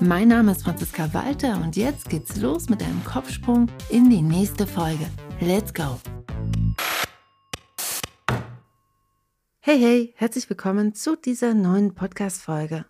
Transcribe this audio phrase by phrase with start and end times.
[0.00, 4.66] Mein Name ist Franziska Walter und jetzt geht's los mit einem Kopfsprung in die nächste
[4.66, 5.06] Folge.
[5.40, 6.00] Let's go!
[9.60, 12.86] Hey, hey, herzlich willkommen zu dieser neuen Podcast-Folge.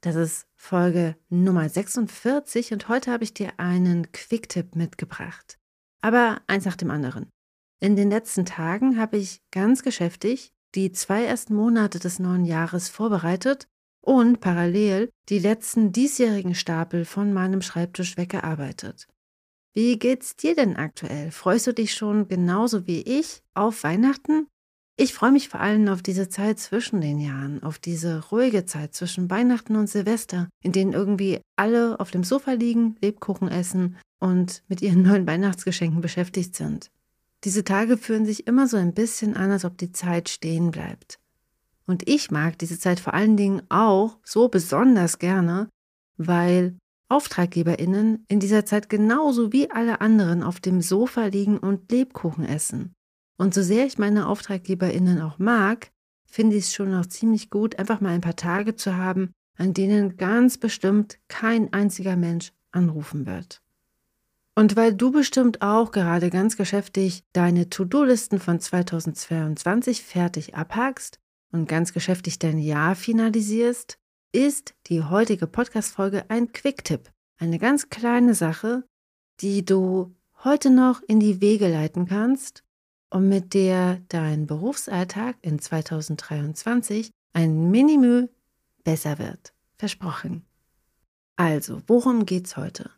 [0.00, 5.58] Das ist Folge Nummer 46 und heute habe ich dir einen Quick-Tipp mitgebracht.
[6.00, 7.28] Aber eins nach dem anderen.
[7.78, 12.88] In den letzten Tagen habe ich ganz geschäftig die zwei ersten Monate des neuen Jahres
[12.88, 13.68] vorbereitet
[14.00, 19.06] und parallel die letzten diesjährigen Stapel von meinem Schreibtisch weggearbeitet.
[19.74, 21.30] Wie geht's dir denn aktuell?
[21.30, 24.48] Freust du dich schon genauso wie ich auf Weihnachten?
[25.00, 28.94] Ich freue mich vor allem auf diese Zeit zwischen den Jahren, auf diese ruhige Zeit
[28.94, 34.64] zwischen Weihnachten und Silvester, in denen irgendwie alle auf dem Sofa liegen, Lebkuchen essen und
[34.66, 36.90] mit ihren neuen Weihnachtsgeschenken beschäftigt sind.
[37.44, 41.20] Diese Tage fühlen sich immer so ein bisschen an, als ob die Zeit stehen bleibt.
[41.88, 45.70] Und ich mag diese Zeit vor allen Dingen auch so besonders gerne,
[46.18, 46.76] weil
[47.08, 52.92] Auftraggeberinnen in dieser Zeit genauso wie alle anderen auf dem Sofa liegen und Lebkuchen essen.
[53.38, 55.90] Und so sehr ich meine Auftraggeberinnen auch mag,
[56.26, 59.72] finde ich es schon noch ziemlich gut, einfach mal ein paar Tage zu haben, an
[59.72, 63.62] denen ganz bestimmt kein einziger Mensch anrufen wird.
[64.54, 71.18] Und weil du bestimmt auch gerade ganz geschäftig deine To-Do-Listen von 2022 fertig abhackst,
[71.52, 73.98] und ganz geschäftig dein Jahr finalisierst,
[74.32, 77.10] ist die heutige Podcast-Folge ein Quick-Tipp.
[77.38, 78.84] Eine ganz kleine Sache,
[79.40, 82.64] die du heute noch in die Wege leiten kannst
[83.10, 88.28] und mit der dein Berufsalltag in 2023 ein Minimü
[88.84, 89.54] besser wird.
[89.76, 90.44] Versprochen.
[91.36, 92.90] Also, worum geht's heute?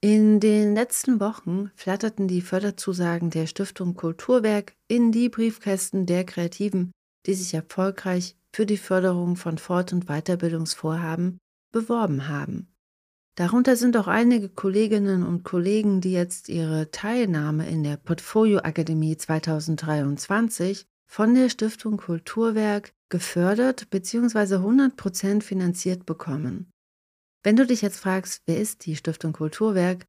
[0.00, 6.92] In den letzten Wochen flatterten die Förderzusagen der Stiftung Kulturwerk in die Briefkästen der Kreativen
[7.26, 11.38] die sich erfolgreich für die Förderung von Fort- und Weiterbildungsvorhaben
[11.72, 12.68] beworben haben.
[13.36, 19.16] Darunter sind auch einige Kolleginnen und Kollegen, die jetzt ihre Teilnahme in der Portfolio Akademie
[19.16, 24.56] 2023 von der Stiftung Kulturwerk gefördert bzw.
[24.56, 26.70] 100% finanziert bekommen.
[27.42, 30.06] Wenn du dich jetzt fragst, wer ist die Stiftung Kulturwerk?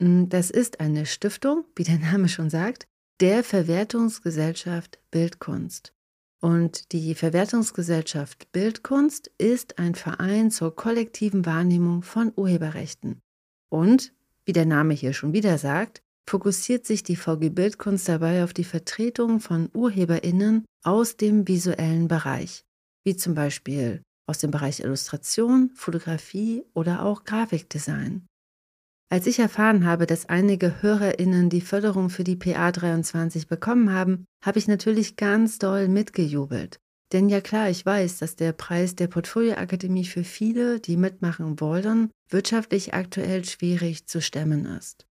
[0.00, 2.86] Hm, das ist eine Stiftung, wie der Name schon sagt,
[3.20, 5.92] der Verwertungsgesellschaft Bildkunst.
[6.40, 13.20] Und die Verwertungsgesellschaft Bildkunst ist ein Verein zur kollektiven Wahrnehmung von Urheberrechten.
[13.68, 14.14] Und,
[14.46, 18.64] wie der Name hier schon wieder sagt, fokussiert sich die VG Bildkunst dabei auf die
[18.64, 22.64] Vertretung von Urheberinnen aus dem visuellen Bereich,
[23.04, 28.26] wie zum Beispiel aus dem Bereich Illustration, Fotografie oder auch Grafikdesign.
[29.12, 34.24] Als ich erfahren habe, dass einige HörerInnen die Förderung für die PA 23 bekommen haben,
[34.44, 36.78] habe ich natürlich ganz doll mitgejubelt.
[37.12, 42.10] Denn ja klar, ich weiß, dass der Preis der Portfolioakademie für viele, die mitmachen wollen,
[42.28, 45.06] wirtschaftlich aktuell schwierig zu stemmen ist.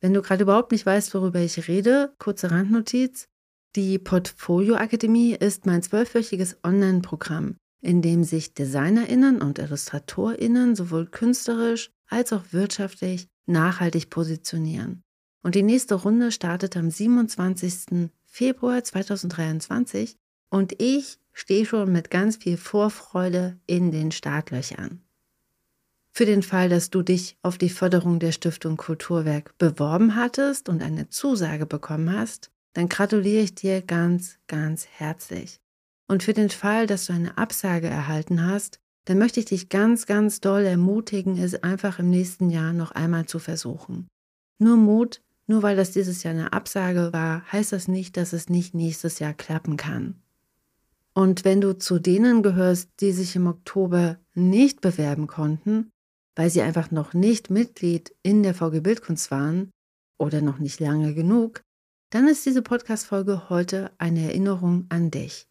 [0.00, 3.28] Wenn du gerade überhaupt nicht weißt, worüber ich rede, kurze Randnotiz.
[3.76, 12.32] Die Portfolioakademie ist mein zwölfwöchiges Online-Programm, in dem sich DesignerInnen und IllustratorInnen sowohl künstlerisch als
[12.32, 15.02] auch wirtschaftlich nachhaltig positionieren.
[15.42, 18.10] Und die nächste Runde startet am 27.
[18.24, 20.16] Februar 2023
[20.50, 25.02] und ich stehe schon mit ganz viel Vorfreude in den Startlöchern.
[26.12, 30.82] Für den Fall, dass du dich auf die Förderung der Stiftung Kulturwerk beworben hattest und
[30.82, 35.58] eine Zusage bekommen hast, dann gratuliere ich dir ganz, ganz herzlich.
[36.06, 40.06] Und für den Fall, dass du eine Absage erhalten hast, dann möchte ich dich ganz,
[40.06, 44.08] ganz doll ermutigen, es einfach im nächsten Jahr noch einmal zu versuchen.
[44.58, 48.48] Nur Mut, nur weil das dieses Jahr eine Absage war, heißt das nicht, dass es
[48.48, 50.22] nicht nächstes Jahr klappen kann.
[51.14, 55.90] Und wenn du zu denen gehörst, die sich im Oktober nicht bewerben konnten,
[56.34, 59.70] weil sie einfach noch nicht Mitglied in der VG Bildkunst waren
[60.16, 61.62] oder noch nicht lange genug,
[62.10, 65.48] dann ist diese Podcast-Folge heute eine Erinnerung an dich.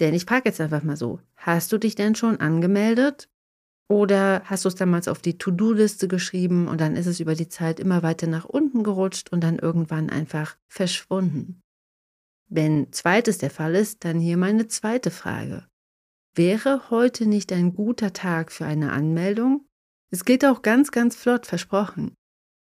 [0.00, 3.28] Denn ich frage jetzt einfach mal so, hast du dich denn schon angemeldet?
[3.88, 7.48] Oder hast du es damals auf die To-Do-Liste geschrieben und dann ist es über die
[7.48, 11.60] Zeit immer weiter nach unten gerutscht und dann irgendwann einfach verschwunden?
[12.48, 15.66] Wenn zweites der Fall ist, dann hier meine zweite Frage.
[16.34, 19.66] Wäre heute nicht ein guter Tag für eine Anmeldung?
[20.10, 22.14] Es geht auch ganz, ganz flott, versprochen.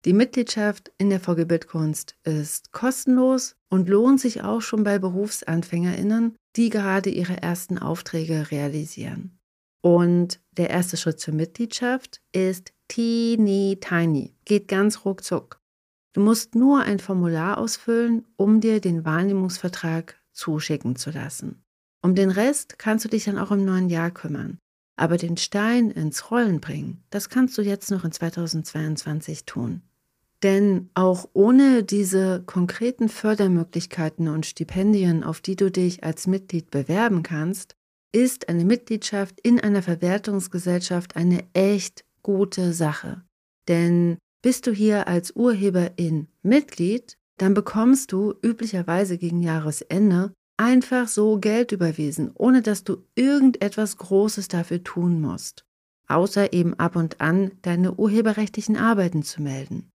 [0.06, 6.36] Die Mitgliedschaft in der VG Bildkunst ist kostenlos und lohnt sich auch schon bei BerufsanfängerInnen,
[6.56, 9.38] die gerade ihre ersten Aufträge realisieren.
[9.82, 15.60] Und der erste Schritt zur Mitgliedschaft ist teeny tiny, geht ganz ruckzuck.
[16.12, 21.62] Du musst nur ein Formular ausfüllen, um dir den Wahrnehmungsvertrag zuschicken zu lassen.
[22.02, 24.58] Um den Rest kannst du dich dann auch im neuen Jahr kümmern.
[24.96, 29.82] Aber den Stein ins Rollen bringen, das kannst du jetzt noch in 2022 tun.
[30.42, 37.22] Denn auch ohne diese konkreten Fördermöglichkeiten und Stipendien, auf die du dich als Mitglied bewerben
[37.22, 37.74] kannst,
[38.12, 43.22] ist eine Mitgliedschaft in einer Verwertungsgesellschaft eine echt gute Sache.
[43.68, 51.38] Denn bist du hier als Urheberin Mitglied, dann bekommst du üblicherweise gegen Jahresende einfach so
[51.38, 55.64] Geld überwiesen, ohne dass du irgendetwas Großes dafür tun musst,
[56.08, 59.89] außer eben ab und an deine urheberrechtlichen Arbeiten zu melden.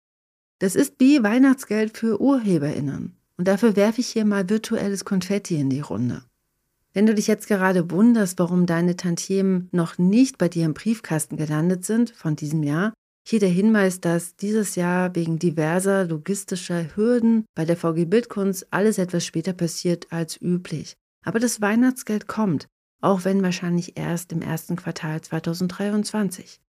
[0.61, 3.17] Das ist wie Weihnachtsgeld für Urheberinnen.
[3.35, 6.21] Und dafür werfe ich hier mal virtuelles Konfetti in die Runde.
[6.93, 11.35] Wenn du dich jetzt gerade wunderst, warum deine Tantiemen noch nicht bei dir im Briefkasten
[11.35, 12.93] gelandet sind von diesem Jahr,
[13.27, 18.99] hier der Hinweis, dass dieses Jahr wegen diverser logistischer Hürden bei der VG Bildkunst alles
[18.99, 20.93] etwas später passiert als üblich.
[21.25, 22.67] Aber das Weihnachtsgeld kommt,
[23.01, 26.61] auch wenn wahrscheinlich erst im ersten Quartal 2023.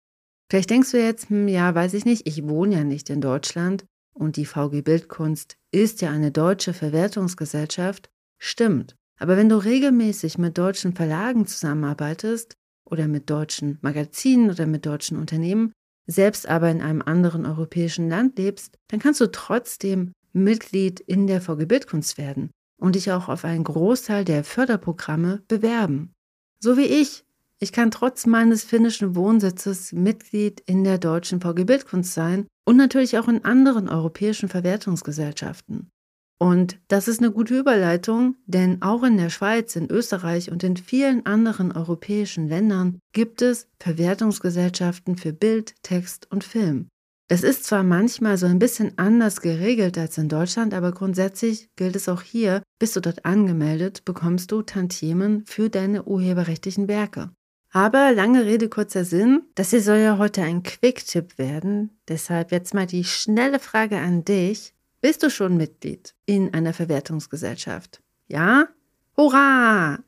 [0.51, 3.85] Vielleicht denkst du jetzt, hm, ja, weiß ich nicht, ich wohne ja nicht in Deutschland
[4.13, 8.09] und die VG Bildkunst ist ja eine deutsche Verwertungsgesellschaft.
[8.37, 8.97] Stimmt.
[9.17, 15.17] Aber wenn du regelmäßig mit deutschen Verlagen zusammenarbeitest oder mit deutschen Magazinen oder mit deutschen
[15.17, 15.71] Unternehmen,
[16.05, 21.39] selbst aber in einem anderen europäischen Land lebst, dann kannst du trotzdem Mitglied in der
[21.39, 26.11] VG Bildkunst werden und dich auch auf einen Großteil der Förderprogramme bewerben.
[26.59, 27.23] So wie ich.
[27.63, 33.19] Ich kann trotz meines finnischen Wohnsitzes Mitglied in der deutschen VG Bildkunst sein und natürlich
[33.19, 35.91] auch in anderen europäischen Verwertungsgesellschaften.
[36.39, 40.75] Und das ist eine gute Überleitung, denn auch in der Schweiz, in Österreich und in
[40.75, 46.87] vielen anderen europäischen Ländern gibt es Verwertungsgesellschaften für Bild, Text und Film.
[47.27, 51.95] Das ist zwar manchmal so ein bisschen anders geregelt als in Deutschland, aber grundsätzlich gilt
[51.95, 57.29] es auch hier, bist du dort angemeldet, bekommst du Tantiemen für deine urheberrechtlichen Werke.
[57.71, 61.97] Aber lange Rede, kurzer Sinn, das hier soll ja heute ein Quick-Tipp werden.
[62.09, 64.73] Deshalb jetzt mal die schnelle Frage an dich.
[64.99, 68.01] Bist du schon Mitglied in einer Verwertungsgesellschaft?
[68.27, 68.67] Ja?
[69.15, 69.99] Hurra!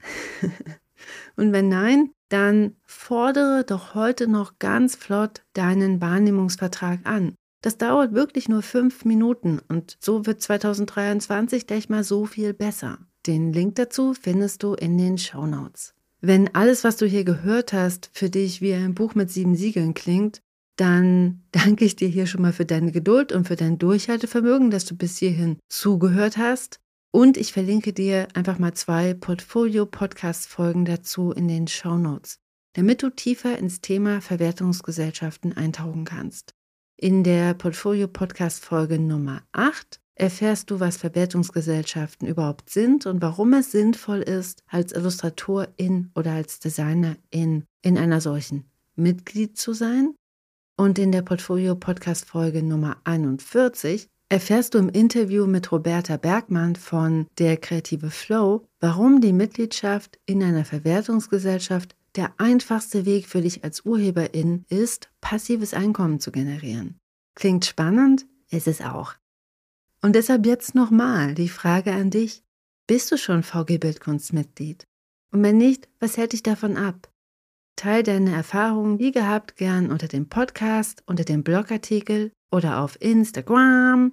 [1.38, 7.36] Und wenn nein, dann fordere doch heute noch ganz flott deinen Wahrnehmungsvertrag an.
[7.62, 12.98] Das dauert wirklich nur fünf Minuten und so wird 2023 gleich mal so viel besser.
[13.26, 15.93] Den Link dazu findest du in den Show Notes.
[16.26, 19.94] Wenn alles, was du hier gehört hast, für dich wie ein Buch mit sieben Siegeln
[19.94, 20.42] klingt,
[20.78, 24.86] dann danke ich dir hier schon mal für deine Geduld und für dein Durchhaltevermögen, dass
[24.86, 26.80] du bis hierhin zugehört hast.
[27.12, 32.40] Und ich verlinke dir einfach mal zwei Portfolio-Podcast-Folgen dazu in den Show Notes,
[32.72, 36.54] damit du tiefer ins Thema Verwertungsgesellschaften eintauchen kannst.
[36.96, 44.20] In der Portfolio-Podcast-Folge Nummer 8 erfährst du, was Verwertungsgesellschaften überhaupt sind und warum es sinnvoll
[44.20, 48.66] ist, als Illustratorin oder als Designerin in einer solchen
[48.96, 50.14] Mitglied zu sein.
[50.78, 57.58] Und in der Portfolio-Podcast-Folge Nummer 41 erfährst du im Interview mit Roberta Bergmann von Der
[57.58, 64.66] kreative Flow, warum die Mitgliedschaft in einer Verwertungsgesellschaft der einfachste Weg für dich als Urheberin
[64.70, 67.00] ist, passives Einkommen zu generieren.
[67.36, 68.26] Klingt spannend?
[68.50, 69.16] Ist es auch.
[70.04, 72.44] Und deshalb jetzt nochmal die Frage an dich.
[72.88, 74.86] Bist du schon VG Bildkunstmitglied?
[75.32, 77.10] Und wenn nicht, was hält dich davon ab?
[77.78, 84.12] Teil deine Erfahrungen wie gehabt gern unter dem Podcast, unter dem Blogartikel oder auf Instagram.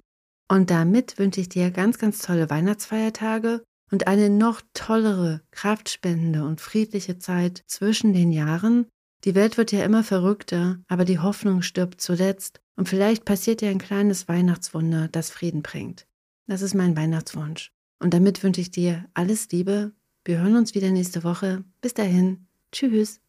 [0.49, 6.61] Und damit wünsche ich dir ganz, ganz tolle Weihnachtsfeiertage und eine noch tollere, kraftspendende und
[6.61, 8.87] friedliche Zeit zwischen den Jahren.
[9.23, 13.69] Die Welt wird ja immer verrückter, aber die Hoffnung stirbt zuletzt und vielleicht passiert dir
[13.69, 16.07] ein kleines Weihnachtswunder, das Frieden bringt.
[16.47, 17.71] Das ist mein Weihnachtswunsch.
[17.99, 19.91] Und damit wünsche ich dir alles Liebe.
[20.25, 21.63] Wir hören uns wieder nächste Woche.
[21.81, 22.47] Bis dahin.
[22.71, 23.21] Tschüss.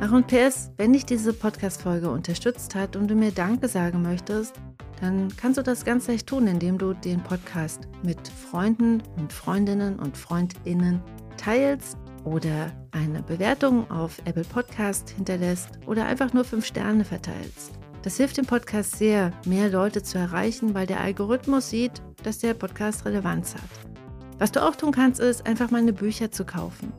[0.00, 4.54] Ach und PS, wenn dich diese Podcast-Folge unterstützt hat und du mir Danke sagen möchtest,
[5.00, 9.98] dann kannst du das ganz leicht tun, indem du den Podcast mit Freunden und Freundinnen
[9.98, 11.02] und Freundinnen
[11.36, 17.72] teilst oder eine Bewertung auf Apple Podcast hinterlässt oder einfach nur fünf Sterne verteilst.
[18.02, 22.54] Das hilft dem Podcast sehr, mehr Leute zu erreichen, weil der Algorithmus sieht, dass der
[22.54, 23.90] Podcast Relevanz hat.
[24.38, 26.92] Was du auch tun kannst, ist einfach meine Bücher zu kaufen.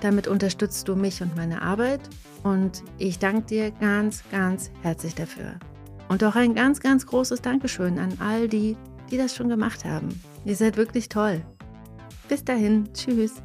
[0.00, 2.00] Damit unterstützt du mich und meine Arbeit
[2.42, 5.54] und ich danke dir ganz, ganz herzlich dafür.
[6.08, 8.76] Und auch ein ganz, ganz großes Dankeschön an all die,
[9.10, 10.08] die das schon gemacht haben.
[10.44, 11.42] Ihr seid wirklich toll.
[12.28, 13.42] Bis dahin, tschüss.